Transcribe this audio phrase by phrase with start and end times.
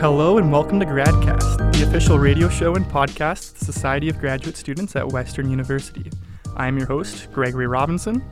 [0.00, 4.18] Hello and welcome to GradCast, the official radio show and podcast of the Society of
[4.18, 6.10] Graduate Students at Western University.
[6.56, 8.22] I am your host, Gregory Robinson.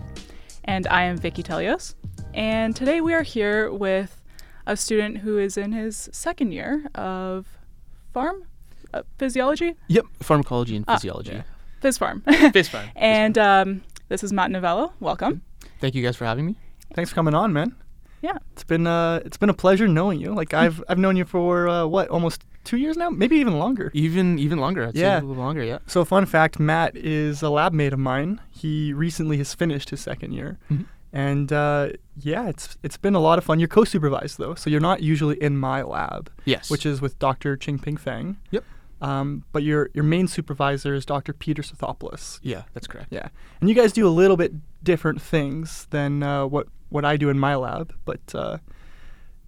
[0.64, 1.94] And I am Vicky Telios.
[2.34, 4.20] And today we are here with
[4.66, 7.46] a student who is in his second year of
[8.12, 8.44] farm
[8.94, 9.74] uh, physiology.
[9.88, 11.32] Yep, pharmacology and Ah, physiology.
[11.32, 11.42] yeah.
[11.82, 12.22] Phys farm.
[12.52, 12.88] Fist farm.
[12.96, 14.92] and um, this is Matt Novello.
[15.00, 15.42] Welcome.
[15.80, 16.56] Thank you guys for having me.
[16.94, 17.74] Thanks for coming on, man.
[18.22, 18.38] Yeah.
[18.52, 20.32] It's been uh, it's been a pleasure knowing you.
[20.34, 23.90] Like I've I've known you for uh, what almost two years now, maybe even longer.
[23.94, 24.86] Even even longer.
[24.86, 25.18] I'd Yeah.
[25.18, 25.62] a little longer.
[25.64, 25.78] Yeah.
[25.86, 28.40] So fun fact, Matt is a lab mate of mine.
[28.50, 30.58] He recently has finished his second year.
[30.70, 30.86] Mhm.
[31.14, 33.58] And uh, yeah, it's it's been a lot of fun.
[33.58, 36.70] You're co-supervised though, so you're not usually in my lab, Yes.
[36.70, 37.56] which is with Dr.
[37.58, 38.36] Qingping Feng.
[38.50, 38.64] Yep.
[39.02, 41.32] Um, but your your main supervisor is Dr.
[41.32, 42.38] Peter Stathopoulos.
[42.42, 43.08] Yeah, that's correct.
[43.10, 43.28] Yeah,
[43.60, 44.52] and you guys do a little bit
[44.84, 47.92] different things than uh, what what I do in my lab.
[48.04, 48.58] But uh,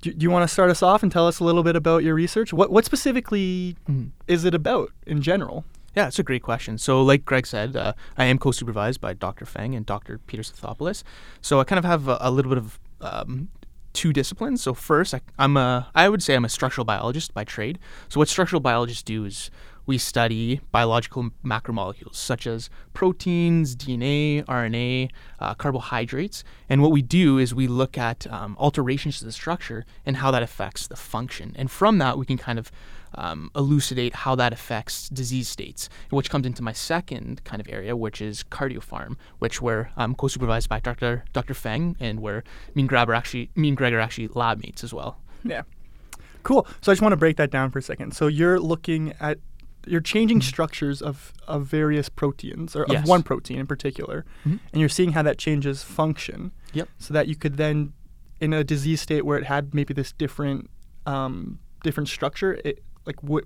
[0.02, 2.02] do, do you want to start us off and tell us a little bit about
[2.04, 2.52] your research?
[2.52, 4.10] What what specifically Mhm.
[4.26, 5.64] is it about in general?
[5.96, 6.76] Yeah, it's a great question.
[6.78, 9.46] So, like Greg said, uh, I am co-supervised by Dr.
[9.46, 10.18] Feng and Dr.
[10.26, 11.04] Peter Stathopoulos.
[11.40, 13.48] So, I kind of have a, a little bit of um,
[13.92, 14.60] two disciplines.
[14.60, 17.78] So, first, I, I'm a, I would say I'm a structural biologist by trade.
[18.08, 19.52] So, what structural biologists do is
[19.86, 25.10] we study biological macromolecules such as proteins, DNA, RNA,
[25.40, 26.44] uh, carbohydrates.
[26.68, 30.30] And what we do is we look at um, alterations to the structure and how
[30.30, 31.54] that affects the function.
[31.56, 32.70] And from that, we can kind of
[33.16, 37.96] um, elucidate how that affects disease states, which comes into my second kind of area,
[37.96, 41.24] which is cardiopharm, which where I'm co-supervised by Dr.
[41.32, 41.54] Dr.
[41.54, 42.42] Feng, and where
[42.74, 45.18] me and are actually me and Greg are actually lab mates as well.
[45.44, 45.62] Yeah.
[46.42, 46.66] Cool.
[46.82, 48.14] So I just want to break that down for a second.
[48.14, 49.38] So you're looking at
[49.86, 52.92] you're changing structures of, of various proteins or Mm-hmm.
[52.92, 53.02] Yes.
[53.02, 54.58] of one protein in particular, Mhm.
[54.72, 56.52] and you're seeing how that changes function.
[56.72, 56.88] Yep.
[56.98, 57.92] So that you could then,
[58.40, 60.70] in a disease state where it had maybe this different
[61.06, 63.44] um, different structure, it like what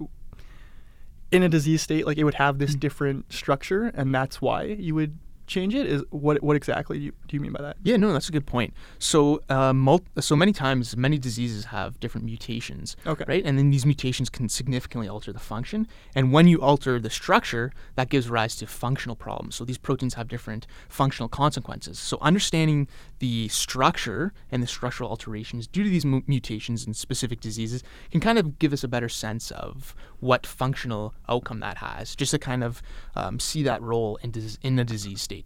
[1.31, 4.95] in a disease state like it would have this different structure, and that's why you
[4.95, 5.19] would
[5.49, 5.87] change it.
[5.87, 7.77] Is what what exactly do you, do you mean by that?
[7.83, 8.73] Yeah, no, that's a good point.
[8.99, 13.25] So, uh, mul- so many times, many diseases have different mutations, Okay.
[13.27, 13.43] right?
[13.45, 15.89] And then these mutations can significantly alter the function.
[16.15, 19.57] And when you alter the structure, that gives rise to functional problems.
[19.57, 21.99] So these proteins have different functional consequences.
[21.99, 22.87] So understanding
[23.19, 28.21] the structure and the structural alterations due to these mu- mutations in specific diseases can
[28.21, 32.39] kind of give us a better sense of what functional outcome that has, just to
[32.39, 32.83] kind of
[33.15, 35.38] um, see that role in, dis- in a disease state.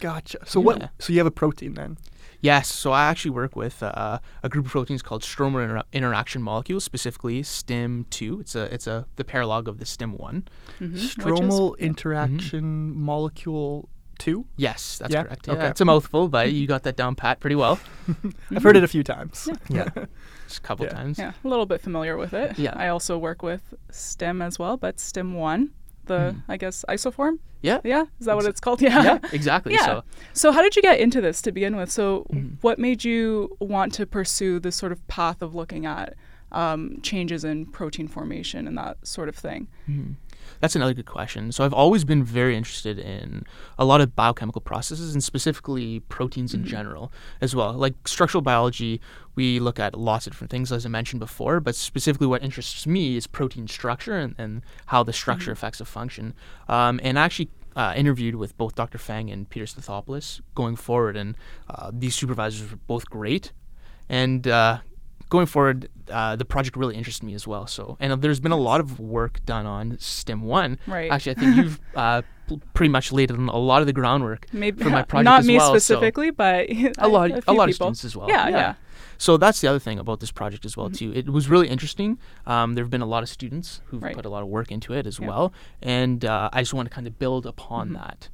[0.00, 0.38] Gotcha.
[0.46, 0.64] So Yeah.
[0.66, 0.90] what?
[0.98, 1.98] So you have a protein then?
[2.40, 6.42] Yes, so I actually work with uh, a group of proteins called stromal inter- interaction
[6.42, 8.40] molecules, specifically STIM2.
[8.40, 10.42] It's a it's a the paralog of the STIM1.
[10.78, 13.88] Mhm, which is- Stromal interaction molecule
[14.18, 14.44] two.
[14.56, 15.22] Yes, that's Yeah?
[15.24, 15.46] correct.
[15.46, 15.66] Yeah, Okay.
[15.68, 17.78] it's a mouthful, but you got that down pat pretty well.
[18.54, 19.48] I've heard it a few times.
[19.68, 19.88] Yeah,
[20.46, 20.92] just a couple Yeah.
[20.92, 21.18] times.
[21.18, 22.58] Yeah, a little bit familiar with it.
[22.58, 22.74] Yeah.
[22.76, 25.70] I also work with STIM as well, but STIM 1,
[26.06, 27.38] the, I guess, isoform?
[27.64, 27.80] Yeah.
[27.84, 28.80] Yeah, is that what it's called?
[28.88, 29.02] Yeah.
[29.02, 29.72] Yeah, exactly.
[29.72, 29.84] Yeah.
[29.84, 31.90] So So, how did you get into this to begin with?
[31.90, 32.58] So, Mhm.
[32.60, 36.14] what made you want to pursue this sort of path of looking at
[36.52, 39.66] um, changes in protein formation and that sort of thing?
[39.88, 40.14] Mhm.
[40.60, 41.52] That's another good question.
[41.52, 43.44] So I've always been very interested in
[43.78, 47.72] a lot of biochemical processes and specifically proteins in general as well.
[47.72, 49.00] Like structural biology,
[49.34, 52.86] we look at lots of different things, as I mentioned before, but specifically what interests
[52.86, 56.34] me is protein structure and, and how the structure affects a function.
[56.68, 58.98] Um, and I actually uh, interviewed with both Dr.
[58.98, 61.36] Feng and Peter Stathopoulos going forward, and
[61.68, 63.52] uh, these supervisors were both great.
[64.08, 64.78] And uh,
[65.28, 67.66] going forward, uh, the project really interested me as well.
[67.66, 70.78] So, and there's been a lot of work done on STIM One.
[70.86, 71.10] Right.
[71.10, 74.46] Actually, I think you've uh, p- pretty much laid on a lot of the groundwork
[74.52, 75.68] Maybe for my project not as me well.
[75.68, 76.66] so- specifically, but
[76.98, 78.28] a lot, a, a, lot of students as well.
[78.28, 78.74] Yeah, yeah.
[79.16, 81.12] So that's the other thing about this project as well too.
[81.14, 82.18] It was really interesting.
[82.46, 84.14] Um, there have been a lot of students who've Right.
[84.14, 85.28] put a lot of work into it as Yeah.
[85.28, 87.94] well, and uh, I just want to kind of build upon Mhm.
[87.94, 88.28] that,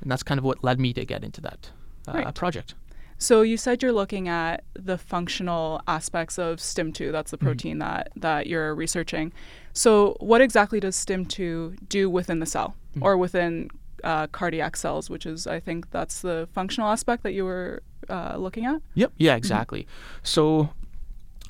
[0.00, 1.70] and that's kind of what led me to get into that
[2.08, 2.34] uh, Right.
[2.34, 2.74] project.
[3.22, 7.12] So you said you're looking at the functional aspects of STIM2.
[7.12, 7.46] That's the Mm-hmm.
[7.46, 9.32] protein that that you're researching.
[9.72, 13.02] So what exactly does STIM2 do within the cell Mhm.
[13.02, 13.70] or within
[14.04, 18.34] uh, cardiac cells, which is I think that's the functional aspect that you were uh,
[18.36, 18.82] looking at.
[18.94, 19.10] Yep.
[19.10, 19.22] Mm-hmm.
[19.22, 19.36] Yeah.
[19.36, 19.86] Exactly.
[20.24, 20.70] So,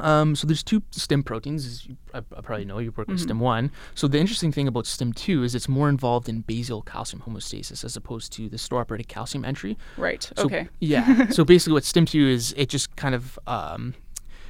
[0.01, 1.67] um, so there's two STIM proteins.
[1.67, 3.23] As you, I, I probably know you work with Mhm.
[3.23, 3.71] STIM one.
[3.95, 7.85] So the interesting thing about STIM two is it's more involved in basal calcium homeostasis
[7.85, 9.77] as opposed to the store operated calcium entry.
[9.97, 10.31] Right.
[10.37, 10.69] So, okay.
[10.81, 11.29] Yeah.
[11.31, 13.95] so basically, what STIM two is, it just kind of um,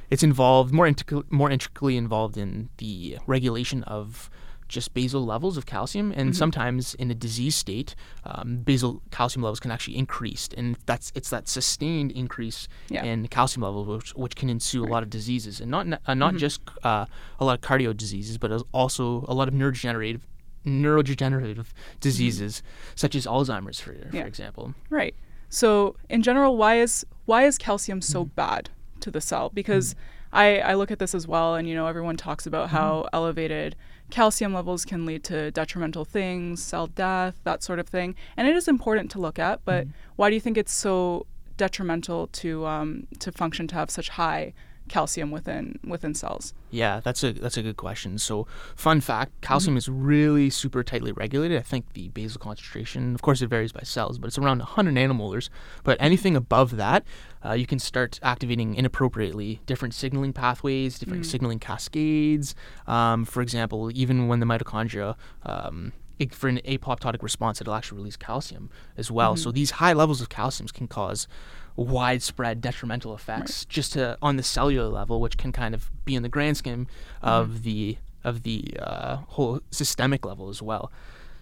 [0.09, 4.29] it's involved more intricately, more intricately involved in the regulation of
[4.73, 9.59] just basal levels of calcium, and sometimes in a disease state, um, basal calcium levels
[9.59, 13.03] can actually increase, and that's it's that sustained increase Yeah.
[13.05, 16.35] in calcium levels which, which can ensue a lot of diseases, and not uh, not
[16.35, 17.05] just uh,
[17.39, 20.21] a lot of cardio diseases, but also a lot of neurodegenerative
[20.65, 21.67] neurodegenerative
[21.99, 22.63] diseases
[22.95, 24.25] such as Alzheimer's, for for Yeah.
[24.25, 24.73] example.
[24.89, 25.15] Right.
[25.49, 28.69] So in general, why is why is calcium so bad
[29.01, 29.49] to the cell?
[29.53, 29.95] Because
[30.31, 33.75] I, I look at this as well, and you know everyone talks about how elevated
[34.13, 38.55] calcium levels can lead to detrimental things, cell death, that sort of thing, and it
[38.55, 39.65] is important to look at.
[39.65, 39.87] But
[40.17, 41.25] why do you think it's so
[41.57, 44.53] detrimental to um, to function to have such high
[44.93, 46.53] calcium within within cells?
[46.69, 48.19] Yeah, that's a that's a good question.
[48.19, 48.45] So,
[48.75, 51.57] fun fact: calcium is really super tightly regulated.
[51.57, 54.93] I think the basal concentration, of course, it varies by cells, but it's around 100
[54.93, 55.49] nanomolars.
[55.83, 57.03] But anything above that,
[57.43, 62.53] uh, you can start activating inappropriately different signaling pathways, different signaling cascades.
[62.85, 65.91] Um, for example, even when the mitochondria um,
[66.31, 69.35] for an apoptotic response, it'll actually release calcium as well.
[69.35, 71.27] So these high levels of calciums can cause
[71.75, 76.23] widespread detrimental effects just to on the cellular level, which can kind of be in
[76.23, 76.87] the grand scheme
[77.21, 80.91] of the of the uh, whole systemic level as well.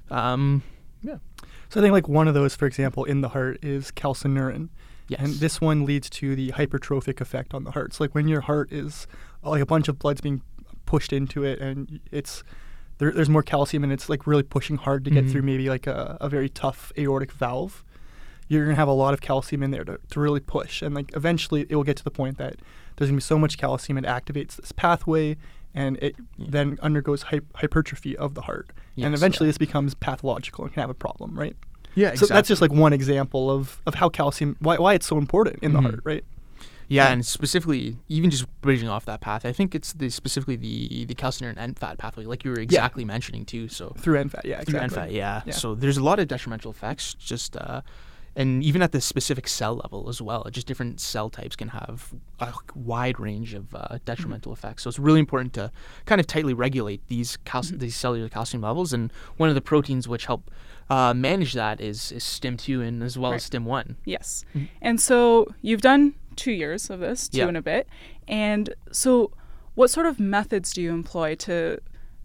[0.09, 0.63] Um,
[1.03, 1.17] yeah.
[1.69, 4.69] So I think like one of those, for example, in the heart is calcineurin.
[5.07, 5.19] Yes.
[5.21, 7.93] And this one leads to the hypertrophic effect on the heart.
[7.93, 9.07] So like when your heart is
[9.43, 10.41] like a bunch of blood's being
[10.85, 12.43] pushed into it and it's
[12.97, 15.31] there, there's more calcium and it's like really pushing hard to get Mhm.
[15.31, 17.83] through maybe like a, a very tough aortic valve.
[18.51, 20.81] You're gonna have a lot of calcium in there to, to really push.
[20.81, 22.55] And like eventually it will get to the point that
[22.97, 25.37] there's gonna be so much calcium it activates this pathway
[25.73, 26.47] and it Yeah.
[26.49, 28.71] then undergoes hy- hypertrophy of the heart.
[28.97, 29.51] and eventually yeah.
[29.51, 31.55] this becomes pathological and can have a problem, right?
[31.95, 32.27] Yeah, exactly.
[32.27, 35.59] So that's just like one example of, of how calcium why, why it's so important
[35.63, 35.83] in the Mhm.
[35.83, 36.25] heart, right?
[36.89, 37.13] Yeah, Yeah.
[37.13, 41.15] and specifically, even just bridging off that path, I think it's the specifically the the
[41.15, 43.69] calcineurin NFAT pathway, like you were exactly mentioning too.
[43.69, 45.13] So Through NFAT, yeah, through exactly.
[45.13, 45.41] NFAT, yeah.
[45.45, 45.53] Yeah.
[45.53, 47.79] So there's a lot of detrimental effects, just uh,
[48.35, 50.45] and even at the specific cell level as well.
[50.51, 54.83] Just different cell types can have a wide range of uh, detrimental effects.
[54.83, 55.71] So it's really important to
[56.05, 58.93] kind of tightly regulate these calci- these cellular calcium levels.
[58.93, 60.49] And one of the proteins which help
[60.89, 63.95] uh, manage that is, is STIM2 and as well as STIM1.
[64.05, 64.43] Yes.
[64.55, 64.67] Mhm.
[64.81, 67.47] And so you've done two years of this, two Yeah.
[67.49, 67.87] and a bit.
[68.27, 69.31] And so,
[69.75, 71.79] what sort of methods do you employ to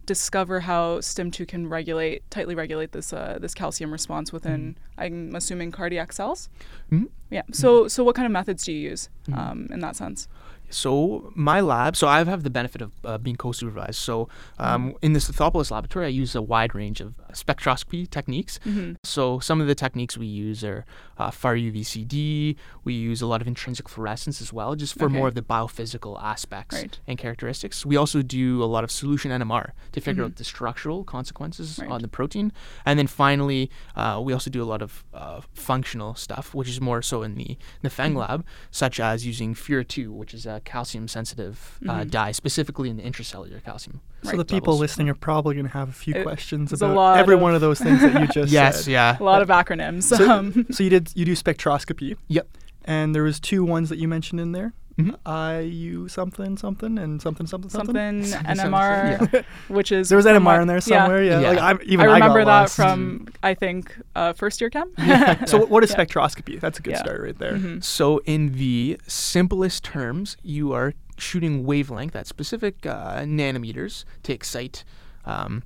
[0.07, 5.71] discover how STIM2 can regulate, tightly regulate this uh, this calcium response within, I'm assuming,
[5.71, 6.49] cardiac cells?
[6.91, 7.09] Mhm.
[7.29, 7.43] Yeah.
[7.51, 9.37] So, so what kind of methods do you use Mhm.
[9.37, 10.27] um, in that sense?
[10.69, 13.95] So my lab, so I have the benefit of uh, being co-supervised.
[13.99, 14.27] So
[14.59, 18.59] um, in the Stathopoulos laboratory, I use a wide range of spectroscopy techniques.
[18.65, 18.93] Mm-hmm.
[19.03, 20.85] So some of the techniques we use are
[21.17, 22.55] uh, far UVCD.
[22.83, 25.15] We use a lot of intrinsic fluorescence as well, just for Okay.
[25.15, 26.99] more of the biophysical aspects Right.
[27.07, 27.85] and characteristics.
[27.85, 30.27] We also do a lot of solution NMR to figure Mhm.
[30.27, 31.89] out the structural consequences Right.
[31.89, 32.51] on the protein,
[32.85, 36.79] and then finally, uh, we also do a lot of uh, functional stuff, which is
[36.79, 38.17] more so in the in the Feng Mhm.
[38.27, 42.11] lab, such as using FURA2, which is a calcium-sensitive uh, Mhm.
[42.11, 44.01] dye, specifically in the intracellular calcium.
[44.23, 44.37] So Right.
[44.37, 44.79] the people levels.
[44.81, 47.61] listening are probably going to have a few It- questions about every of- one of
[47.61, 48.91] those things that you just yes, said.
[48.91, 49.17] yeah.
[49.19, 50.03] A lot of acronyms.
[50.03, 52.15] So, um, so you did you do spectroscopy.
[52.27, 52.47] Yep.
[52.85, 54.73] And there was two ones that you mentioned in there.
[54.97, 55.61] Mhm.
[55.63, 58.23] IU something something and something something something.
[58.23, 59.41] something Something, NMR, yeah.
[59.67, 61.23] which is There was NMR what- in there somewhere.
[61.23, 61.39] Yeah.
[61.39, 61.49] Yeah.
[61.49, 62.75] Like I'm, I even I, remember got that lost.
[62.75, 64.91] from I think uh, first year chem.
[65.45, 65.97] so what is Yeah.
[65.97, 66.59] spectroscopy?
[66.59, 66.99] That's a good Yeah.
[66.99, 67.53] start right there.
[67.53, 67.83] Mhm.
[67.83, 74.83] So, in the simplest terms, you are shooting wavelength at specific uh, nanometers to excite
[75.25, 75.63] um,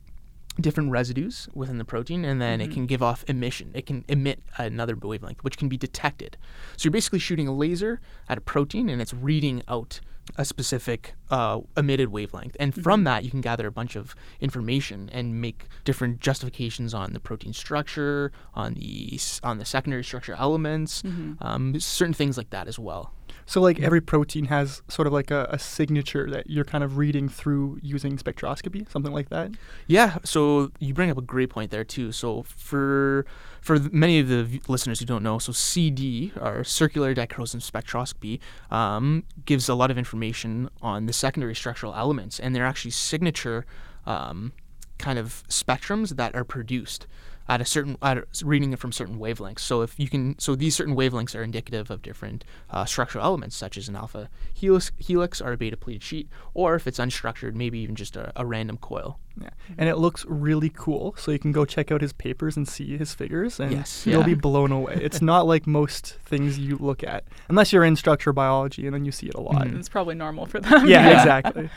[0.62, 2.63] different residues within the protein, and then Mhm.
[2.65, 3.72] it can give off emission.
[3.74, 6.38] It can emit another wavelength, which can be detected.
[6.77, 8.00] So, you're basically shooting a laser
[8.30, 10.00] at a protein, and it's reading out
[10.38, 12.56] a specific uh, emitted wavelength.
[12.60, 13.06] And from Mhm.
[13.06, 17.53] that, you can gather a bunch of information and make different justifications on the protein
[17.53, 21.38] structure, on the on the secondary structure elements, Mhm.
[21.41, 23.13] um, certain things like that as well.
[23.51, 26.96] So like every protein has sort of like a, a signature that you're kind of
[26.96, 29.51] reading through using spectroscopy, something like that.
[29.88, 32.13] Yeah, so you bring up a great point there too.
[32.13, 33.25] So for
[33.60, 38.39] for many of the listeners who don't know, so CD or circular dichroism spectroscopy
[38.72, 43.65] um, gives a lot of information on the secondary structural elements, and they're actually signature
[44.05, 44.53] um,
[44.98, 47.05] kind of spectrums that are produced
[47.51, 49.60] at a certain at a, reading it from certain wavelengths.
[49.60, 53.58] So if you can, so these certain wavelengths are indicative of different uh, structural elements,
[53.58, 57.53] such as an alpha helix, helix or a beta pleated sheet, or if it's unstructured,
[57.53, 59.20] maybe even just a, a random coil.
[59.41, 59.50] Yeah.
[59.77, 61.13] And it looks really cool.
[61.17, 64.22] So you can go check out his papers and see his figures and Yes, you'll
[64.22, 64.25] yeah.
[64.27, 64.98] be blown away.
[65.01, 69.03] It's not like most things you look at unless you're in structural biology and then
[69.03, 69.67] you see it a lot.
[69.67, 69.77] Mhm.
[69.77, 70.86] It's probably normal for them.
[70.88, 71.70] Yeah, exactly.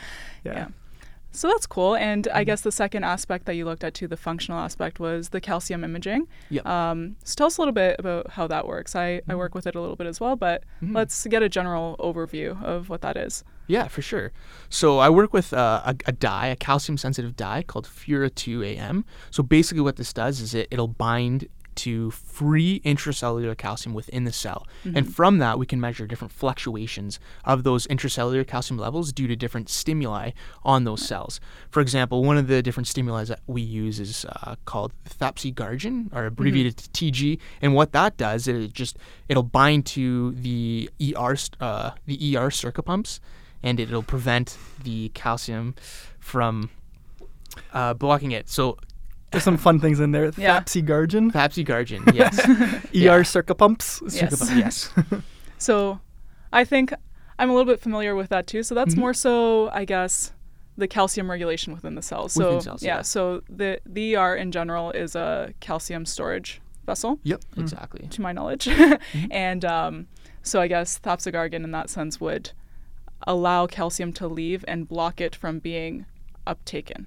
[0.45, 0.53] Yeah.
[0.53, 0.67] Yeah.
[1.35, 1.95] So that's cool.
[1.95, 5.29] And I guess the second aspect that you looked at too, the functional aspect, was
[5.29, 6.27] the calcium imaging.
[6.49, 6.65] Yep.
[6.65, 8.95] Um, so tell us a little bit about how that works.
[8.95, 11.97] I, I work with it a little bit as well, but let's get a general
[11.99, 13.43] overview of what that is.
[13.67, 14.31] Yeah, for sure.
[14.69, 19.03] So I work with uh, a, a dye, a calcium sensitive dye called Fura 2AM.
[19.31, 24.31] So basically, what this does is it, it'll bind to free intracellular calcium within the
[24.31, 24.67] cell.
[24.95, 29.35] And from that, we can measure different fluctuations of those intracellular calcium levels due to
[29.35, 30.31] different stimuli
[30.63, 31.39] on those cells.
[31.69, 36.25] For example, one of the different stimuli that we use is uh, called thapsigargin, or
[36.25, 37.39] abbreviated to TG.
[37.61, 42.49] And what that does, is it just it'll bind to the ER uh, the ER
[42.49, 43.19] SERCA pumps,
[43.63, 45.75] and it'll prevent the calcium
[46.19, 46.69] from
[47.73, 48.49] uh, blocking it.
[48.49, 48.77] So
[49.35, 50.31] There's some fun things in there.
[50.37, 50.61] Yeah.
[50.61, 53.21] Thapsigargin, thapsigargin, yes, ER Yeah.
[53.23, 54.01] circumpumps.
[54.09, 54.39] Yes.
[54.39, 54.89] Circuit- yes.
[55.57, 55.99] So
[56.53, 56.93] I think
[57.39, 58.61] I'm a little bit familiar with that too.
[58.63, 58.99] So that's Mhm.
[58.99, 60.31] more so, I guess,
[60.77, 62.33] the calcium regulation within the cells.
[62.33, 63.01] So Within cells, yeah.
[63.01, 68.07] so the the ER in general is a calcium storage vessel, Yep, exactly.
[68.09, 69.25] to my knowledge, Mm-hmm.
[69.31, 70.07] and um,
[70.43, 72.51] so I guess thapsigargin in that sense would
[73.25, 76.05] allow calcium to leave and block it from being
[76.45, 77.05] uptaken.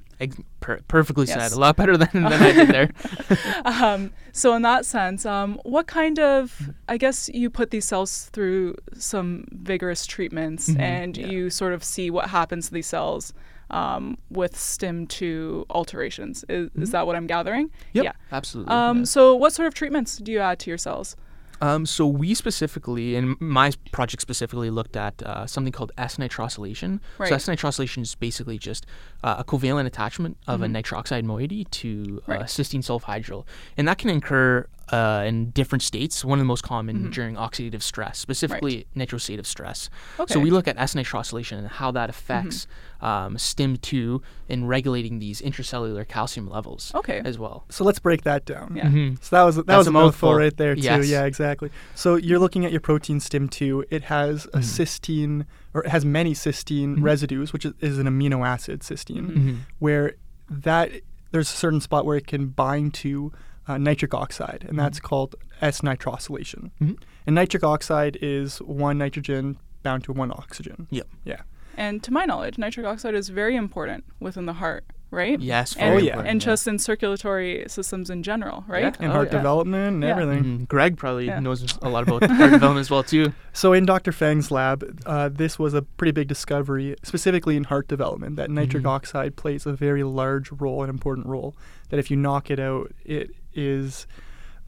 [0.61, 1.51] Per- perfectly Yes.
[1.51, 1.57] said.
[1.57, 2.91] A lot better than, than I did there.
[3.65, 8.27] um, so in that sense, um, what kind of I guess you put these cells
[8.33, 11.27] through some vigorous treatments, Mhm, and yeah.
[11.29, 13.33] you sort of see what happens to these cells
[13.71, 16.45] um, with STIM2 alterations.
[16.49, 17.71] Is, is that what I'm gathering?
[17.93, 18.13] Yep, Yeah.
[18.33, 18.73] absolutely.
[18.73, 19.05] Um, yeah.
[19.05, 21.17] So what sort of treatments do you add to your cells?
[21.61, 27.01] Um, so we specifically, and my project specifically, looked at uh, something called S-nitrosylation.
[27.19, 27.29] Right.
[27.29, 28.87] So S-nitrosylation is basically just
[29.25, 32.45] uh, a covalent attachment of a nitroxide moiety to uh, Mm-hmm.
[32.45, 33.45] Cysteine sulfhydryl,
[33.77, 36.25] and that can occur uh, in different states.
[36.25, 37.11] One of the most common Mm-hmm.
[37.11, 39.91] during oxidative stress, specifically nitrosative stress.
[40.17, 40.35] So Okay.
[40.35, 40.43] Mm-hmm.
[40.43, 42.67] we look at S-nitrosylation and how that affects
[43.01, 47.21] um, STIM2 in regulating these intracellular calcium levels Okay.
[47.25, 47.65] as well.
[47.69, 48.75] So let's break that down.
[48.77, 48.87] Yeah.
[48.87, 49.23] Mhm.
[49.23, 50.35] So that was that That's was a a mouthful mouthful.
[50.35, 50.81] right there too.
[50.83, 51.09] Yes.
[51.09, 51.71] Yeah, exactly.
[51.95, 53.85] So you're looking at your protein STIM2.
[53.91, 54.59] It has Mm-hmm.
[54.59, 59.27] a cysteine, or it has many cysteine residues, which is, is an amino acid cysteine,
[59.31, 59.57] Mhm.
[59.79, 60.15] where
[60.51, 60.91] that
[61.31, 63.31] there's a certain spot where it can bind to
[63.69, 66.71] uh, nitric oxide, and that's called S-nitrosylation.
[66.81, 66.99] Mhm.
[67.27, 70.87] And nitric oxide is one nitrogen bound to one oxygen.
[70.91, 71.09] Yep.
[71.25, 71.41] Yeah.
[71.77, 75.39] And to my knowledge, nitric oxide is very important within the heart, right?
[75.39, 75.77] Yes.
[75.77, 76.11] And, very yeah.
[76.15, 76.47] important, and yeah.
[76.47, 78.97] just in circulatory systems in general, right?
[78.99, 79.39] And Oh, heart yeah.
[79.39, 80.11] development and Yeah.
[80.11, 80.45] everything.
[80.45, 80.69] Mhm.
[80.69, 81.39] Greg probably Yeah.
[81.39, 83.33] knows a lot about heart development as well too.
[83.53, 84.11] So in Dr.
[84.11, 88.83] Feng's lab, uh, this was a pretty big discovery, specifically in heart development, that nitric
[88.83, 88.89] Mhm.
[88.91, 91.55] oxide plays a very large role, an important role.
[91.91, 94.07] That if you knock it out, it is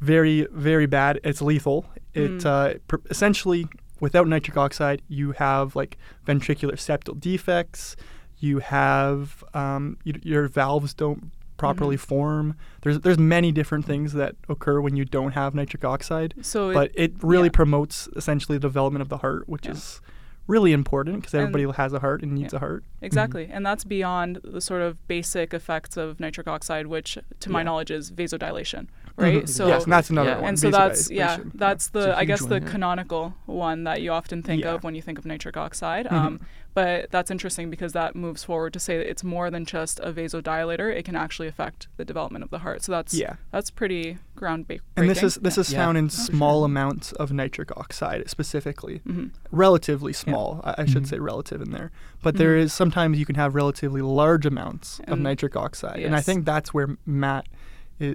[0.00, 1.20] very, very bad.
[1.24, 1.86] It's lethal.
[2.14, 2.46] It Mm.
[2.46, 3.66] uh, pr- essentially,
[4.00, 7.96] without nitric oxide, you have like ventricular septal defects.
[8.38, 12.06] You have um, y- your valves don't properly Mm-hmm.
[12.08, 12.56] form.
[12.80, 16.74] There's there's many different things that occur when you don't have nitric oxide So it-
[16.74, 17.50] but it really yeah.
[17.60, 19.72] promotes essentially the development of the heart, which Yeah.
[19.72, 20.00] is
[20.50, 22.56] really important because And- everybody has a heart and needs yeah.
[22.58, 22.82] a heart.
[22.82, 23.04] Mm-hmm.
[23.04, 23.48] Exactly.
[23.50, 27.90] And that's beyond the sort of basic effects of nitric oxide, which to my knowledge
[27.90, 29.44] is vasodilation, right?
[29.44, 29.48] Mhm.
[29.48, 30.36] So yes, and that's another Yeah.
[30.38, 30.48] one.
[30.50, 32.68] and so that's yeah, that's the I guess huge the one, yeah.
[32.70, 34.74] canonical one that you often think Yeah.
[34.74, 36.06] of when you think of nitric oxide.
[36.06, 36.12] Mhm.
[36.12, 36.40] Um,
[36.72, 40.12] but that's interesting because that moves forward to say that it's more than just a
[40.12, 42.82] vasodilator; it can actually affect the development of the heart.
[42.82, 43.34] So that's yeah.
[43.50, 44.80] that's pretty groundbreaking.
[44.96, 45.78] And this is this is Yeah.
[45.84, 46.24] found in for sure.
[46.26, 50.60] small amounts of nitric oxide specifically, hmm relatively small.
[50.64, 51.08] I, I should Mhm.
[51.08, 51.90] say relative in there,
[52.22, 52.60] but there Mhm.
[52.60, 56.72] is sometimes you can have relatively large amounts of nitric oxide, and I think that's
[56.72, 57.56] where Matt, i-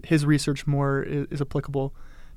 [0.03, 1.93] his research more is, is applicable.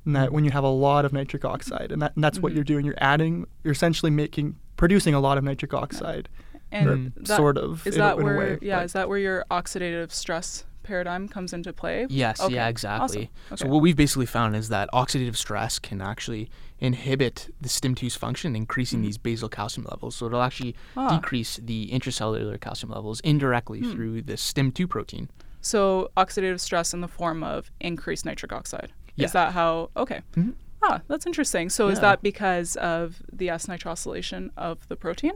[0.07, 0.33] In that Mhm.
[0.33, 2.55] when you have a lot of nitric oxide, and that and that's what Mhm.
[2.57, 6.29] you're doing, you're adding, you're essentially making producing a lot of nitric oxide.
[6.71, 7.27] And Mm.
[7.27, 8.59] that, sort of is in, that in where a way.
[8.63, 12.07] yeah but- is that where your oxidative stress paradigm comes into play?
[12.09, 13.31] Yes, Okay, yeah, exactly.
[13.51, 13.67] awesome.
[13.67, 18.55] So what we've basically found is that oxidative stress can actually inhibit the STIM2's function,
[18.55, 19.05] increasing Mhm.
[19.05, 20.15] these basal calcium levels.
[20.17, 21.17] So it'll actually Ah.
[21.17, 23.93] decrease the intracellular calcium levels indirectly Hmm.
[23.93, 25.29] through the STIM2 protein.
[25.61, 28.93] So oxidative stress in the form of increased nitric oxide.
[29.17, 29.27] Yeah.
[29.27, 29.91] Is that how?
[29.97, 30.23] Okay.
[30.37, 30.55] Mhm.
[30.81, 31.69] Ah, that's interesting.
[31.71, 35.33] So is that because of the S-nitrosylation of the protein?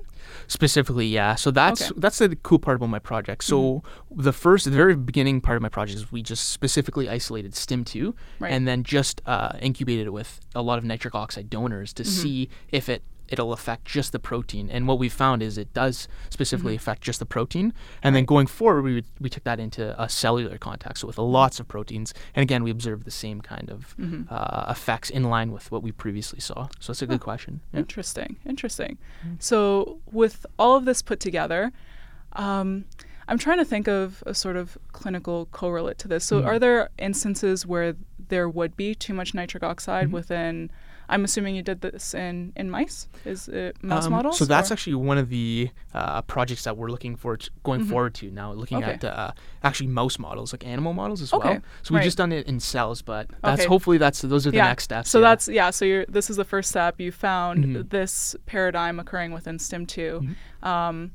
[0.46, 1.34] Specifically, yeah.
[1.34, 1.92] So that's Okay.
[2.00, 3.42] that's the cool part about my project.
[3.42, 3.82] So
[4.14, 8.14] the first, the very beginning part of my project is we just specifically isolated STIM2
[8.38, 8.52] Right.
[8.52, 12.48] and then just uh, incubated it with a lot of nitric oxide donors to see
[12.70, 14.68] if it it'll affect just the protein.
[14.70, 17.72] And what we found is it does specifically affect just the protein.
[18.02, 21.66] And then going forward, we we took that into a cellular context, with lots of
[21.68, 22.12] proteins.
[22.34, 24.26] And again, we observed the same kind of Mhm.
[24.30, 26.68] uh, effects in line with what we previously saw.
[26.80, 27.60] So it's a good question.
[27.72, 27.80] Yeah.
[27.80, 28.36] Interesting.
[28.44, 28.98] Interesting.
[29.26, 29.42] Mm.
[29.42, 31.72] So with all of this put together,
[32.34, 32.84] um,
[33.28, 36.24] I'm trying to think of a sort of clinical correlate to this.
[36.24, 36.46] So, Mhm.
[36.46, 37.94] are there instances where
[38.28, 40.12] there would be too much nitric oxide Mhm.
[40.12, 40.70] within?
[41.12, 43.06] I'm assuming you did this in in mice.
[43.24, 44.38] Is it mouse Um, models?
[44.38, 47.88] So that's or- actually one of the uh, projects that we're looking for going Mhm.
[47.90, 48.92] forward to now, looking Okay.
[48.94, 51.60] at uh, actually mouse models, like animal models as Okay, well.
[51.82, 52.04] So we've right.
[52.04, 53.68] just done it in cells, but that's Okay.
[53.68, 55.10] hopefully that's those are the Yeah, next steps.
[55.10, 55.28] So yeah.
[55.28, 55.70] that's yeah.
[55.70, 56.98] So you're this is the first step.
[56.98, 57.90] You found Mhm.
[57.90, 60.20] this paradigm occurring within STIM 2
[60.62, 60.66] Mhm.
[60.66, 61.10] Um,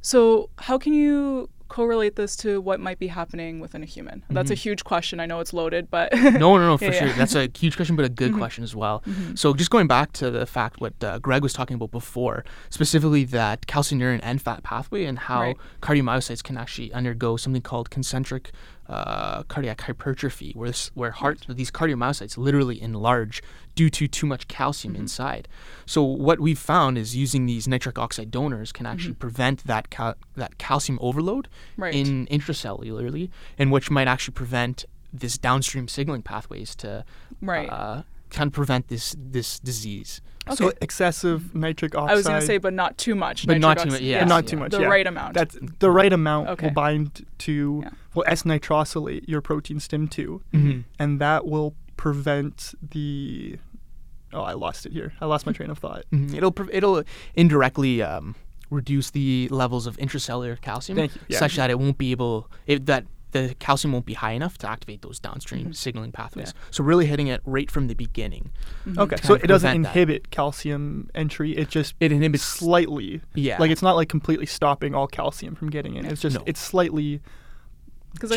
[0.00, 4.22] so how can you correlate this to what might be happening within a human?
[4.28, 4.58] That's a Mhm.
[4.66, 5.20] huge question.
[5.20, 6.12] I know it's loaded, but
[6.44, 7.08] no, no, no, for Yeah, sure.
[7.08, 7.14] yeah.
[7.16, 8.38] That's a huge question, but a good Mhm.
[8.38, 9.02] question as well.
[9.08, 9.38] Mhm.
[9.38, 13.24] So just going back to the fact what uh, Greg was talking about before, specifically
[13.24, 15.56] that calcineurin NFAT pathway and how Right.
[15.80, 18.52] cardiomyocytes can actually undergo something called concentric
[18.88, 23.42] uh, cardiac hypertrophy, where this, where heart these cardiomyocytes literally enlarge
[23.74, 25.02] due to too much calcium Mm-hmm.
[25.02, 25.48] inside.
[25.86, 29.18] So what we've found is using these nitric oxide donors can actually Mhm.
[29.20, 31.94] prevent that cal- that calcium overload right.
[31.94, 37.04] in intracellularly, and which might actually prevent this downstream signaling pathways to
[37.40, 37.68] right.
[37.70, 40.20] uh, can prevent this this disease.
[40.56, 40.78] So Okay.
[40.80, 42.10] excessive nitric oxide.
[42.12, 43.46] I was gonna say, but not too much.
[43.46, 44.50] But not too much, yeah, but not yeah.
[44.50, 44.70] too much.
[44.72, 44.86] The yeah.
[44.88, 45.34] right amount.
[45.34, 46.66] That's the right amount Okay.
[46.66, 47.90] will bind to Yeah.
[48.14, 50.80] Will S-nitrosylate your protein STIM2, Mm-hmm.
[50.98, 53.58] and that will prevent the.
[54.34, 55.12] Oh, I lost it here.
[55.20, 56.04] I lost my train of thought.
[56.12, 56.34] Mhm.
[56.34, 57.02] It'll pre- it'll
[57.34, 58.34] indirectly um,
[58.70, 61.20] reduce the levels of intracellular calcium, Thank you.
[61.28, 61.38] Yeah.
[61.38, 64.68] such that it won't be able it, that the calcium won't be high enough to
[64.68, 65.76] activate those downstream Mhm.
[65.76, 66.52] signaling pathways.
[66.54, 66.62] Yeah.
[66.70, 68.50] So really hitting it right from the beginning.
[68.86, 68.98] Mhm.
[68.98, 69.90] Okay, so it doesn't prevent that.
[69.96, 71.52] inhibit calcium entry.
[71.56, 73.20] It just It inhibits slightly.
[73.34, 73.58] yeah.
[73.58, 76.04] Like it's not like completely stopping all calcium from getting in.
[76.06, 76.42] It's just No.
[76.46, 77.22] it's slightly 'Cause I feel-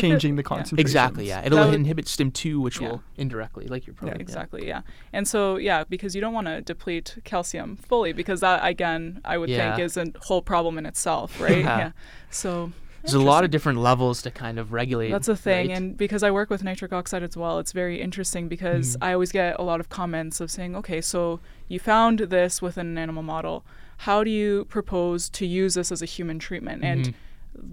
[0.00, 0.48] changing the yeah.
[0.48, 0.78] concentration.
[0.80, 1.42] exactly yeah.
[1.44, 2.88] It'll would- inhibit STIM2, which Yeah.
[2.88, 4.22] will indirectly, like you're probably yeah.
[4.22, 4.82] Exactly, yeah.
[5.12, 9.38] And so, yeah, because you don't want to deplete calcium fully, because that, again, I
[9.38, 9.76] would Yeah.
[9.76, 11.58] think is a whole problem in itself, right?
[11.58, 11.78] Yeah.
[11.78, 11.90] yeah.
[12.30, 15.10] So, There's a lot of different levels to kind of regulate.
[15.12, 15.76] That's a thing, right?
[15.76, 19.06] and because I work with nitric oxide as well, it's very interesting because Mhm.
[19.06, 22.86] I always get a lot of comments of saying, "Okay, so you found this within
[22.88, 23.64] an animal model.
[23.98, 27.14] How do you propose to use this as a human treatment?" And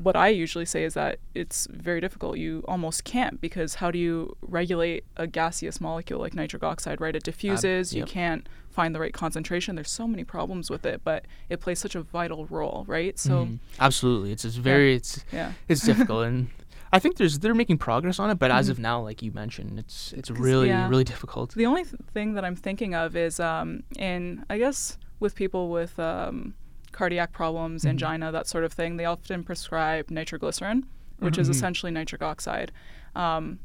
[0.03, 2.37] what I usually say is that it's very difficult.
[2.37, 7.15] You almost can't because how do you regulate a gaseous molecule like nitric oxide, right?
[7.15, 8.07] It diffuses, you yep.
[8.09, 9.75] can't find the right concentration.
[9.75, 13.17] There's so many problems with it, but it plays such a vital role, right?
[13.19, 13.59] So, Mhm.
[13.79, 15.53] absolutely, it's it's very it's yeah.
[15.67, 16.47] it's difficult and.
[16.95, 18.71] I think there's they're making progress on it, but as Mhm.
[18.73, 20.87] of now, like you mentioned, it's it's really yeah.
[20.87, 21.55] really difficult.
[21.55, 25.71] The only th- thing that I'm thinking of is um, in, I guess, with people
[25.71, 26.53] with um,
[26.93, 27.89] cardiac problems, Mhm.
[27.89, 30.85] angina, that sort of thing, they often prescribe nitroglycerin,
[31.19, 31.51] which is Mhm.
[31.51, 32.71] essentially nitric oxide.
[33.15, 33.59] Um,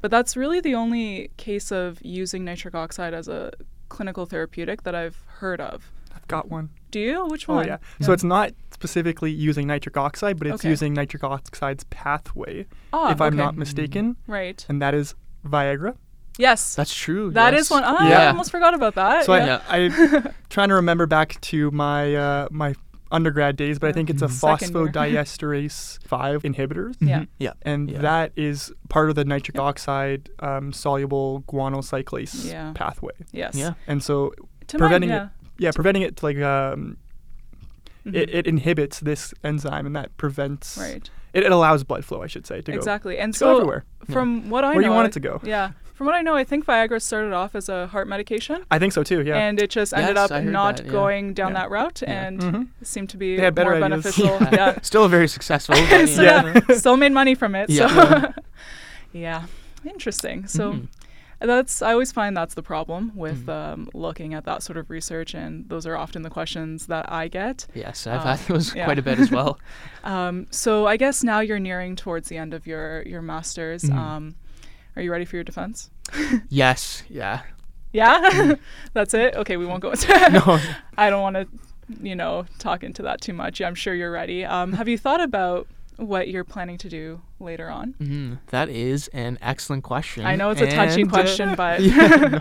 [0.00, 3.52] but that's really the only case of using nitric oxide as a
[3.88, 5.90] clinical therapeutic that I've heard of.
[6.14, 6.70] I've got one.
[6.90, 7.26] Do you?
[7.26, 7.66] Which Oh one?
[7.66, 7.78] yeah.
[8.00, 10.70] So it's not specifically using nitric oxide, but it's Okay.
[10.70, 14.64] using nitric oxide's pathway, Ah, if I'm not mistaken, Right.
[14.68, 15.14] and that is
[15.44, 15.96] Viagra.
[16.38, 16.74] Yes.
[16.74, 17.30] That's true.
[17.32, 17.62] That yes.
[17.62, 17.82] is one.
[17.84, 19.24] Ah, I almost forgot about that.
[19.26, 19.60] So yeah.
[19.68, 22.74] I, I'm trying to remember back to my uh, my
[23.10, 24.30] undergrad days, but I think it's a Mhm.
[24.60, 27.20] Second phosphodiesterase five inhibitors, Yeah.
[27.20, 27.28] Mhm.
[27.38, 27.52] Yeah.
[27.62, 28.00] and Yeah.
[28.02, 29.62] that is part of the nitric Yeah.
[29.62, 32.72] oxide um, soluble guanocyclase Yeah.
[32.74, 33.12] pathway.
[33.32, 33.54] yes.
[33.54, 33.74] Yeah.
[33.86, 34.32] And so
[34.68, 36.98] To Preventing my, it- yeah, preventing it like um,
[38.04, 38.20] yeah.
[38.20, 38.34] it, Mhm.
[38.34, 41.08] it inhibits this enzyme, and that prevents right.
[41.32, 43.18] it, it allows blood flow, I should say, to go, Exactly.
[43.18, 43.84] And to so go everywhere.
[44.10, 45.40] From what I Where know, you want it to go.
[45.42, 45.70] Yeah.
[45.98, 48.92] From what I know, I think Viagra started off as a heart medication, I think
[48.92, 49.22] so too.
[49.22, 49.36] Yeah.
[49.36, 50.92] and it just ended Yes, up not that, yeah.
[50.92, 51.58] going down Yeah.
[51.62, 52.24] that route, Yeah.
[52.26, 52.68] and Mhm.
[52.84, 54.14] seemed to be They had better more ideas.
[54.16, 54.48] beneficial.
[54.52, 54.78] yeah.
[54.82, 55.74] Still very successful.
[56.06, 56.60] so yeah.
[56.68, 57.68] yeah, still made money from it.
[57.68, 57.88] Yeah.
[57.88, 58.32] So
[59.12, 59.42] yeah,
[59.84, 60.46] interesting.
[60.46, 60.72] So.
[60.74, 60.86] Mhm.
[61.40, 63.52] That's I always find that's the problem with Mhm.
[63.72, 67.28] um, looking at that sort of research, and those are often the questions that I
[67.28, 67.66] get.
[67.74, 68.84] Yes, I've Uh, had those yeah.
[68.86, 69.56] quite a bit as well.
[70.02, 73.82] Um, so I guess now you're nearing towards the end of your your masters.
[73.84, 74.34] Mhm.
[74.98, 75.90] Are you ready for your defense?
[76.48, 77.04] yes.
[77.08, 77.42] Yeah.
[77.92, 78.54] Yeah,
[78.94, 79.36] that's it.
[79.36, 80.08] Okay, we won't go into.
[80.08, 80.32] that.
[80.46, 80.58] No.
[80.98, 81.46] I don't want to,
[82.02, 83.60] you know, talk into that too much.
[83.62, 84.44] I'm sure you're ready.
[84.44, 87.94] Um, have you thought about what you're planning to do later on?
[88.00, 88.38] Mhm.
[88.48, 90.26] That is an excellent question.
[90.26, 92.40] I know it's a touchy and, uh, question, but yeah, no.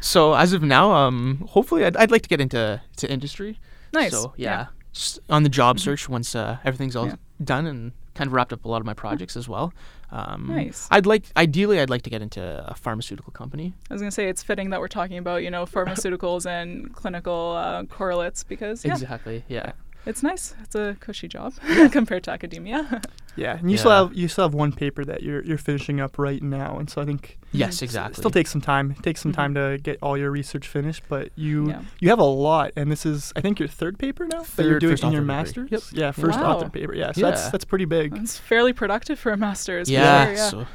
[0.00, 3.58] So as of now, um, hopefully, I'd, I'd like to get into to industry.
[3.92, 4.10] nice.
[4.10, 5.80] So yeah, just on the job Mhm.
[5.80, 7.16] search once uh, everything's all Yeah.
[7.44, 9.72] done and kind of wrapped up a lot of my projects as well.
[10.12, 10.86] Um, Nice.
[10.90, 13.72] I'd like, ideally, I'd like to get into a pharmaceutical company.
[13.90, 17.54] I was gonna say it's fitting that we're talking about you know pharmaceuticals and clinical
[17.56, 19.42] uh, correlates because yeah, Exactly.
[19.48, 19.72] Yeah.
[20.06, 20.54] It's nice.
[20.62, 21.52] It's a cushy job
[21.92, 23.02] compared to academia.
[23.36, 26.18] Yeah, and you still have you still have one paper that you're you're finishing up
[26.18, 27.82] right now, and so I think Yes, Mhm.
[27.82, 28.14] it exactly.
[28.20, 28.90] still takes some time.
[28.90, 29.36] It takes some Mhm.
[29.36, 31.82] time to get all your research finished, but you Yeah.
[32.00, 34.80] you have a lot, and this is I think your third paper now that you're
[34.80, 35.70] doing in your author masters.
[35.70, 35.82] Yep.
[35.92, 36.56] Yeah, first Wow.
[36.56, 36.92] author paper.
[36.94, 37.50] Yeah, so that's Yeah.
[37.50, 38.14] that's pretty big.
[38.16, 39.88] it's fairly productive for a master's.
[39.88, 40.24] yeah.
[40.24, 40.48] sure, yeah.
[40.50, 40.66] So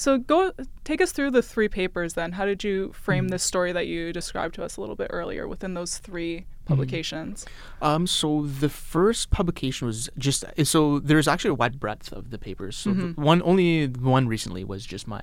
[0.00, 0.52] So go
[0.84, 2.32] take us through the three papers then.
[2.32, 3.30] How did you frame Mhm.
[3.32, 7.44] this story that you described to us a little bit earlier within those three publications?
[7.82, 12.38] Um, so the first publication was just so there's actually a wide breadth of the
[12.38, 12.78] papers.
[12.78, 13.14] So Mhm.
[13.14, 15.20] the one only one recently was just my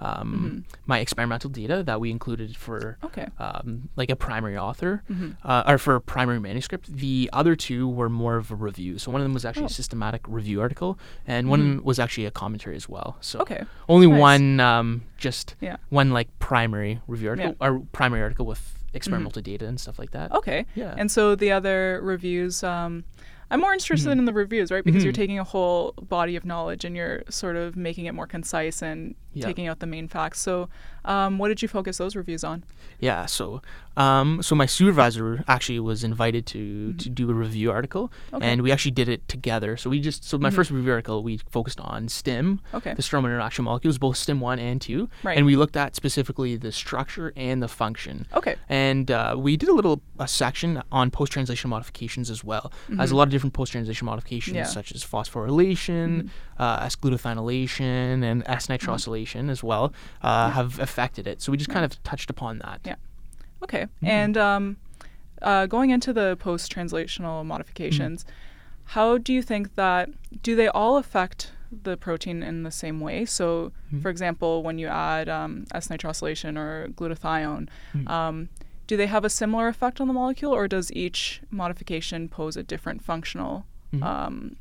[0.00, 0.76] um, Mhm.
[0.86, 3.26] my experimental data that we included for Okay.
[3.38, 6.86] um, like a primary author hmm uh, or for a primary manuscript.
[6.86, 8.98] The other two were more of a review.
[8.98, 9.66] So one of them was actually Oh.
[9.66, 13.16] a systematic review article, and one was actually a commentary as well.
[13.20, 13.62] So Okay.
[13.88, 14.20] only Nice.
[14.20, 15.76] one um, just Yeah.
[15.90, 17.66] one like primary review article Yeah.
[17.68, 20.32] or primary article with experimental data and stuff like that.
[20.32, 20.66] Okay.
[20.74, 20.94] Yeah.
[20.96, 23.04] And so the other reviews, um,
[23.50, 24.84] I'm more interested in the reviews, right?
[24.84, 25.16] Because you're Mhm.
[25.16, 29.14] taking a whole body of knowledge and you're sort of making it more concise and
[29.32, 29.46] Yeah.
[29.46, 30.40] taking out the main facts.
[30.40, 30.68] So,
[31.04, 32.64] um, what did you focus those reviews on?
[33.00, 33.62] Yeah, so
[33.96, 38.36] um, so my supervisor actually was invited to to do a review article, Mm-hmm.
[38.36, 38.46] Okay.
[38.50, 39.76] and we actually did it together.
[39.76, 40.54] So we just so my Mhm.
[40.54, 42.94] first review article we focused on STIM, Okay.
[42.94, 45.36] the stromal interaction molecules, both STIM one and two, Right.
[45.36, 48.26] and we looked at specifically the structure and the function.
[48.34, 48.56] Okay.
[48.68, 53.10] And uh, we did a little a section on post translation modifications as well, as
[53.10, 54.56] a lot of different post translation modifications Mm-hmm.
[54.56, 54.64] Yeah.
[54.64, 54.72] Mm-hmm.
[54.72, 61.40] such as phosphorylation, uh, S-glutathione and S-nitrosylation as well uh, have affected it.
[61.42, 62.80] So we just kind of touched upon that.
[62.84, 62.96] Yeah.
[63.62, 63.82] Okay.
[63.84, 64.06] Mm-hmm.
[64.06, 64.76] And um,
[65.42, 68.24] uh, going into the post translational modifications,
[68.96, 70.08] how do you think that
[70.42, 73.24] do they all affect the protein in the same way?
[73.24, 74.02] So, Mhm.
[74.02, 78.08] for example, when you add um, S-nitrosylation or glutathione, Mhm.
[78.08, 78.48] um,
[78.90, 82.62] do they have a similar effect on the molecule, or does each modification pose a
[82.72, 84.02] different functional Mhm.
[84.02, 84.56] um,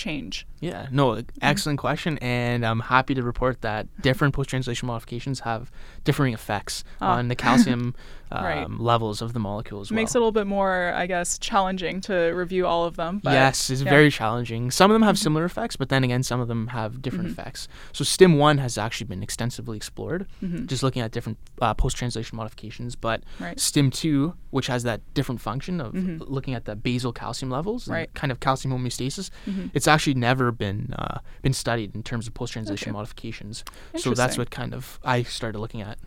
[0.00, 0.46] change?
[0.60, 5.70] Yeah, no, excellent question, and I'm happy to report that different post-translation modifications have
[6.04, 7.16] differing effects Ah.
[7.16, 7.94] on the calcium
[8.32, 8.70] um, Right.
[8.70, 9.90] levels of the molecules.
[9.90, 9.96] well.
[9.96, 13.20] Makes it a little bit more, I guess, challenging to review all of them.
[13.24, 13.90] But yes, it's yeah.
[13.90, 14.70] very challenging.
[14.70, 15.22] Some of them have Mhm.
[15.26, 17.32] similar effects, but then again, some of them have different Mhm.
[17.32, 17.66] effects.
[17.92, 20.66] So STIM one has actually been extensively explored, Mhm.
[20.66, 22.94] just looking at different uh, post-translation modifications.
[22.96, 23.58] But Right.
[23.58, 26.22] STIM two, which has that different function of Mhm.
[26.28, 28.14] looking at the basal calcium levels and Right.
[28.14, 29.70] kind of calcium homeostasis, Mhm.
[29.74, 32.92] it's actually never been uh, been studied in terms of post-translation Okay.
[32.92, 33.64] modifications.
[33.96, 35.98] So that's what kind of I started looking at.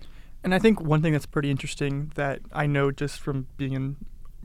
[0.43, 3.95] And I think one thing that's pretty interesting that I know just from being in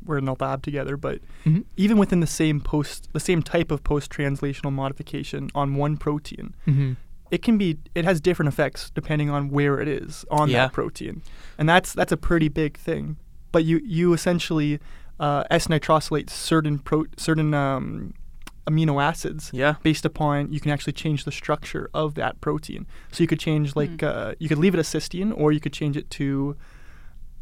[0.05, 1.65] we're in the lab together, but Mhm.
[1.77, 6.55] even within the same post the same type of post translational modification on one protein,
[6.69, 6.93] Mm-hmm.
[7.33, 10.67] it can be it has different effects depending on where it is on Yeah.
[10.67, 11.23] that protein.
[11.59, 13.17] And that's that's a pretty big thing.
[13.53, 14.79] But you you essentially
[15.21, 18.15] uh, S-nitrosylate certain pro certain um,
[18.69, 19.75] amino acids Yeah.
[19.83, 22.87] based upon you can actually change the structure of that protein.
[23.13, 24.07] So you could change like Hmm.
[24.11, 26.57] uh, you could leave it as cysteine, or you could change it to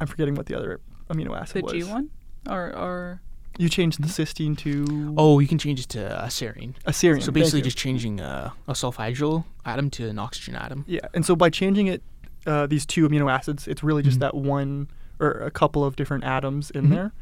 [0.01, 1.73] I'm forgetting what the other amino acid the was.
[1.73, 2.11] The G one,
[2.49, 3.21] or or
[3.59, 6.75] You change the cysteine to Oh, you can change it to a serine.
[6.85, 7.23] a serine.
[7.23, 10.85] So basically, just changing uh, a sulfhydryl atom to an oxygen atom.
[10.87, 11.01] yeah.
[11.15, 12.03] And so by changing it,
[12.47, 14.21] uh, these two amino acids, it's really just Mhm.
[14.21, 16.91] that one or a couple of different atoms in Mhm.
[16.91, 17.13] there,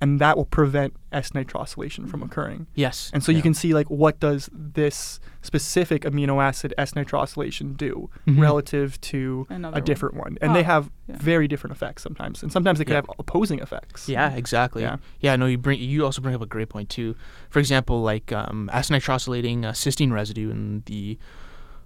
[0.00, 2.26] and that will prevent S-nitrosylation from Mhm.
[2.26, 2.66] occurring.
[2.74, 3.10] Yes.
[3.14, 8.40] And so you can see like what does this specific amino acid S-nitrosylation do Mhm.
[8.40, 9.84] relative to Another a one.
[9.84, 11.16] different one, and they Ah, have yeah.
[11.18, 13.02] very different effects sometimes, and sometimes they could Yeah.
[13.06, 14.08] have opposing effects.
[14.08, 14.82] Yeah, exactly.
[14.82, 14.96] Yeah.
[15.20, 15.36] Yeah.
[15.36, 17.14] no, you bring you also bring up a great point too.
[17.50, 21.18] For example, like um, S-nitrosylating uh, cysteine residue in the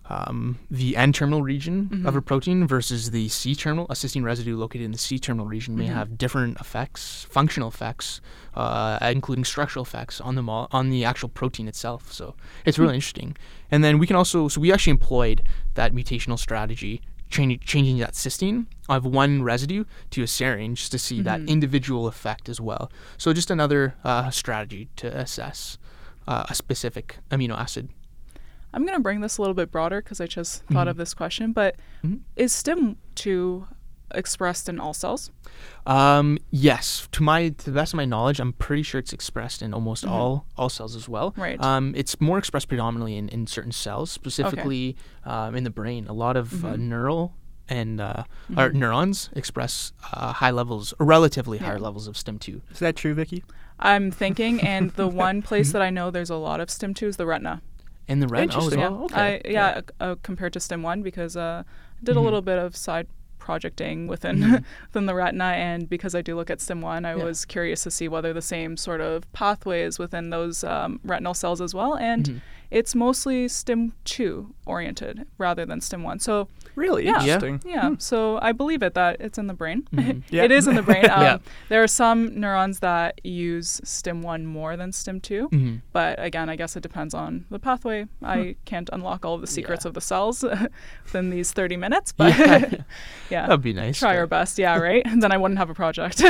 [0.09, 4.93] um, the N-terminal region of a protein versus the C-terminal, a cysteine residue located in
[4.93, 5.93] the C-terminal region may Mhm.
[5.93, 8.21] have different effects, functional effects,
[8.55, 12.13] uh, including structural effects on the mo- on the actual protein itself.
[12.13, 13.37] So it's really interesting.
[13.71, 15.43] And then we can also, so we actually employed
[15.75, 20.99] that mutational strategy, changing changing that cysteine of one residue to a serine, just to
[20.99, 21.49] see that Mhm.
[21.49, 22.91] individual effect as well.
[23.19, 25.77] So just another uh, strategy to assess
[26.27, 27.89] uh, a specific amino acid.
[28.73, 30.91] I'm going to bring this a little bit broader because I just thought Mhm.
[30.91, 31.53] of this question.
[31.53, 32.21] But Mhm.
[32.37, 33.67] is STIM2
[34.15, 35.31] expressed in all cells?
[35.87, 39.61] Um, yes, to my to the best of my knowledge, I'm pretty sure it's expressed
[39.63, 40.11] in almost Mhm.
[40.11, 41.35] all all cells as well.
[41.37, 41.61] Right.
[41.63, 46.07] Um, it's more expressed predominantly in, in certain cells, specifically um, in the brain.
[46.09, 46.79] A lot of uh, Mhm.
[46.81, 47.35] neural
[47.69, 48.25] and uh,
[48.57, 48.75] or Mhm.
[48.75, 51.67] neurons express uh, high levels, or relatively Yeah.
[51.67, 52.63] higher levels of STIM2.
[52.71, 53.45] Is that true, Vicky?
[53.79, 57.17] I'm thinking, and the one place that I know there's a lot of STIM2 is
[57.19, 57.61] the retina.
[58.09, 58.79] In the red, oh, as well.
[58.79, 59.43] Yeah, Okay.
[59.45, 62.25] I, yeah, uh, compared to STIM1 because uh, I did a Mhm.
[62.25, 63.07] little bit of side
[63.39, 64.65] projecting within Mm-hmm.
[64.89, 67.25] within the retina, and because I do look at STIM1, I Yeah.
[67.25, 71.61] was curious to see whether the same sort of pathways within those um, retinal cells
[71.61, 72.41] as well, and Mhm.
[72.71, 76.21] it's mostly STIM2 oriented rather than STIM1.
[76.21, 77.23] So Really Yeah.
[77.25, 77.35] Yeah.
[77.35, 77.61] interesting.
[77.71, 79.83] yeah, so I believe it that it's in the brain.
[79.95, 80.23] Mhm.
[80.31, 80.45] Yeah.
[80.45, 81.05] it is in the brain.
[81.11, 81.39] Um, Yeah.
[81.69, 85.51] There are some neurons that use STIM1 more than STIM2.
[85.51, 85.81] Mhm.
[85.93, 88.07] But again, I guess it depends on the pathway.
[88.23, 89.89] I can't unlock all of the secrets Yeah.
[89.89, 90.43] of the cells
[91.05, 92.71] within these 30 minutes, but Yeah.
[93.31, 93.99] yeah, That'd be nice.
[93.99, 94.59] try but- our best.
[94.59, 95.03] Yeah, right?
[95.05, 96.23] And then I wouldn't have a project.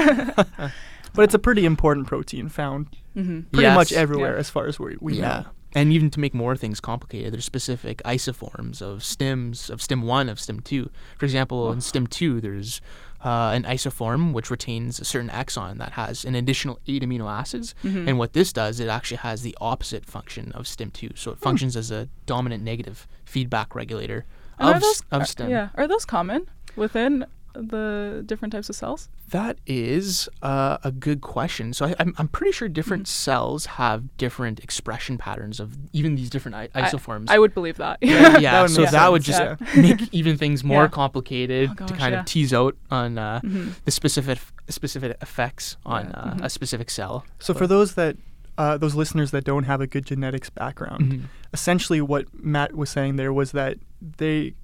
[1.15, 4.39] But it's a pretty important protein found hmm pretty much everywhere Yeah.
[4.41, 5.23] as far as we, we yeah.
[5.41, 5.45] know.
[5.75, 10.29] And even to make more things complicated, there's specific isoforms of stims, of stim 1,
[10.31, 10.89] of stim 2.
[11.19, 12.81] For example, in stim 2, there's
[13.23, 17.75] uh, an isoform which retains a certain exon that has an additional eight amino acids.
[17.85, 18.09] Mhm.
[18.09, 21.11] And what this does, it actually has the opposite function of stim 2.
[21.17, 24.25] So it functions as a dominant negative feedback regulator
[24.59, 25.51] And of, are those, of are- stim.
[25.51, 27.27] yeah, are those common within
[27.61, 29.09] the different types of cells?
[29.31, 31.73] That is uh, a good question.
[31.73, 33.31] So I, I'm, I'm pretty sure different Mm-hmm.
[33.31, 37.27] cells have different expression patterns of even these different I- I- isoforms.
[37.29, 37.99] I would believe that.
[38.01, 39.57] yeah, That so make that would just yeah.
[39.77, 40.89] make even things more Yeah.
[40.89, 42.21] complicated Oh, to kind yeah.
[42.21, 43.75] of tease out on uh, Mhm.
[43.85, 46.11] the specific specific effects on Yeah.
[46.21, 46.45] uh, Mhm.
[46.45, 47.25] a specific cell.
[47.39, 48.17] So for those that
[48.57, 51.23] uh, those listeners that don't have a good genetics background, Mhm.
[51.53, 53.79] essentially what Matt was saying there was that
[54.19, 54.55] they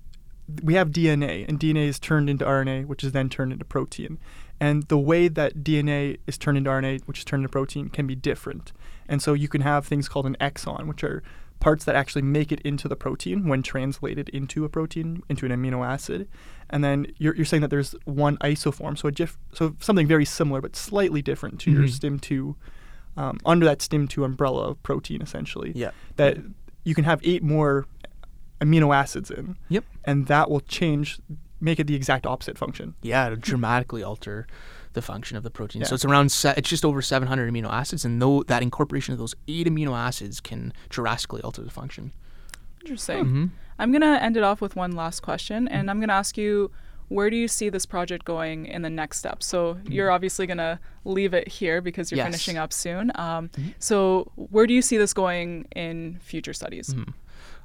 [0.62, 4.18] we have DNA and DNA is turned into RNA, which is then turned into protein.
[4.60, 8.06] And the way that DNA is turned into RNA, which is turned into protein, can
[8.06, 8.72] be different.
[9.08, 11.22] And so you can have things called an exon, which are
[11.60, 15.52] parts that actually make it into the protein when translated into a protein, into an
[15.52, 16.28] amino acid.
[16.68, 20.24] And then you're, you're saying that there's one isoform, so a gif, so something very
[20.24, 22.20] similar but slightly different to your Mhm.
[22.20, 22.54] STIM2,
[23.16, 25.90] um, under that STIM2 umbrella of protein, essentially Yeah.
[26.16, 26.38] that
[26.84, 27.86] you can have eight more
[28.60, 29.56] amino acids in.
[29.68, 29.84] Yep.
[30.04, 31.18] And that will change,
[31.60, 32.94] make it the exact opposite function.
[33.02, 34.46] Yeah, it'll dramatically alter
[34.92, 35.82] the function of the protein.
[35.82, 35.88] Yeah.
[35.88, 39.18] So it's around se- it's just over 700 amino acids, and though that incorporation of
[39.18, 42.12] those eight amino acids can drastically alter the function.
[42.82, 43.24] Interesting.
[43.24, 43.44] Mm-hmm.
[43.78, 46.36] I'm going to end it off with one last question, and I'm going to ask
[46.38, 46.70] you
[47.08, 49.42] where do you see this project going in the next step?
[49.42, 52.26] So you're obviously going to leave it here because you're Yes.
[52.26, 53.12] finishing up soon.
[53.16, 53.74] Um, Mhm.
[53.78, 56.94] So where do you see this going in future studies?
[56.94, 57.12] Mhm.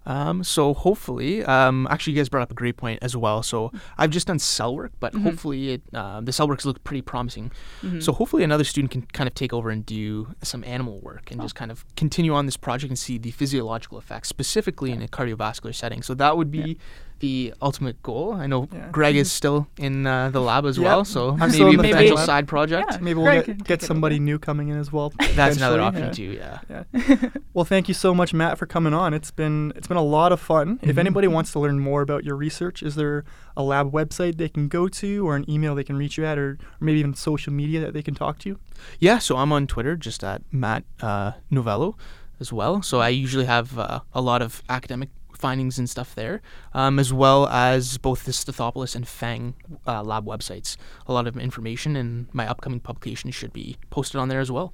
[0.06, 3.44] Um, so hopefully, um, actually, you guys brought up a great point as well.
[3.44, 5.24] So I've just done cell work, but Mhm.
[5.24, 7.52] hopefully, it, uh, the cell works look pretty promising.
[7.82, 8.02] Mhm.
[8.02, 11.40] So hopefully, another student can kind of take over and do some animal work and
[11.42, 11.44] Oh.
[11.44, 15.08] just kind of continue on this project and see the physiological effects, specifically in a
[15.08, 16.02] cardiovascular setting.
[16.02, 16.74] So that would be Yeah.
[17.20, 18.34] The ultimate goal.
[18.34, 18.90] I know Yeah.
[18.92, 20.86] Greg is still in uh, the lab as Yep.
[20.86, 22.26] well, so I'm maybe a potential lab.
[22.26, 22.88] side project.
[22.92, 22.98] Yeah.
[23.00, 25.12] Maybe we'll Greg get, get somebody new coming in as well.
[25.36, 26.40] That's another potentially.
[26.42, 26.70] option too.
[26.70, 26.84] Yeah.
[27.24, 27.30] Yeah.
[27.54, 29.14] Well, thank you so much, Matt, for coming on.
[29.14, 30.80] It's been it's been a lot of fun.
[30.82, 31.00] If Mhm.
[31.00, 33.26] anybody wants to learn more about your research, is there
[33.58, 36.38] a lab website they can go to, or an email they can reach you at,
[36.38, 38.60] or, or maybe even social media that they can talk to you?
[39.00, 41.98] Yeah, so I'm on Twitter just at Matt uh, Novello
[42.40, 42.82] as well.
[42.82, 46.42] So I usually have uh, a lot of academic findings and stuff there,
[46.74, 49.56] um, as well as both the Stathopoulos and Feng
[49.88, 50.78] uh, lab websites.
[51.08, 54.74] A lot of information and my upcoming publications should be posted on there as well.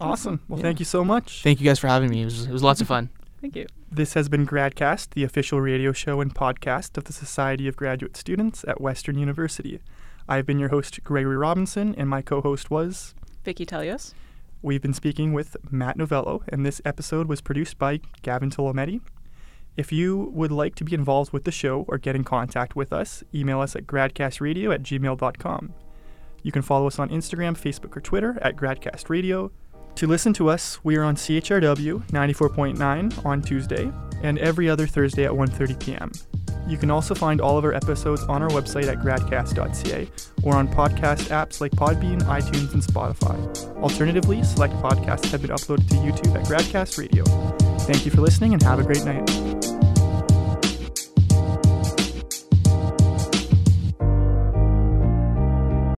[0.00, 0.40] Awesome.
[0.48, 0.62] Well, Yeah.
[0.64, 1.42] thank you so much.
[1.42, 2.22] Thank you guys for having me.
[2.22, 3.10] It was, it was lots of fun.
[3.40, 3.66] Thank you.
[3.92, 8.16] This has been GradCast, the official radio show and podcast of the Society of Graduate
[8.16, 9.80] Students at Western University.
[10.26, 13.14] I've been your host, Gregory Robinson, and my co host was.
[13.44, 14.14] Vicky Telios.
[14.62, 19.02] We've been speaking with Matt Novello, and this episode was produced by Gavin Tolometti.
[19.76, 22.92] If you would like to be involved with the show or get in contact with
[22.92, 25.74] us, email us at gradcastradio at gmail.com.
[26.42, 29.50] You can follow us on Instagram, Facebook, or Twitter at gradcastradio.
[29.96, 33.90] To listen to us, we are on CHRW 94.9 on Tuesday
[34.22, 36.12] and every other Thursday at 1.30 p.m.
[36.68, 40.08] You can also find all of our episodes on our website at gradcast.ca
[40.42, 43.36] or on podcast apps like Podbean, iTunes, and Spotify.
[43.82, 47.24] Alternatively, select podcasts have been uploaded to YouTube at Gradcast Radio.
[47.80, 49.53] Thank you for listening and have a great night.